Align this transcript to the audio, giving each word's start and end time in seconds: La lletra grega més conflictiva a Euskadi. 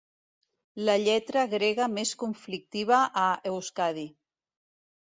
La 0.89 0.95
lletra 1.01 1.43
grega 1.51 1.87
més 1.99 2.15
conflictiva 2.25 3.05
a 3.29 3.31
Euskadi. 3.55 4.11